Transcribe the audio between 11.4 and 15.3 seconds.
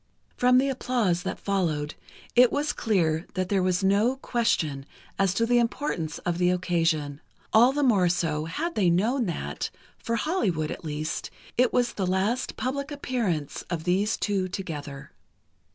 it was the last public appearance of these two together.